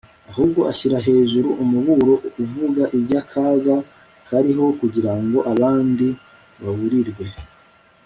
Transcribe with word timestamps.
ahubwo 0.31 0.61
ashyira 0.71 0.97
hejuru 1.07 1.49
umuburo 1.63 2.13
uvuga 2.43 2.83
iby'akaga 2.97 3.75
kariho 4.27 4.65
kugira 4.79 5.13
ngo 5.23 5.39
abandi 5.53 6.07
baburirwe 6.61 7.25